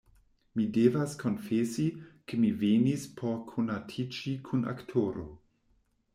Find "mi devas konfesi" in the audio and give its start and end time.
0.59-1.85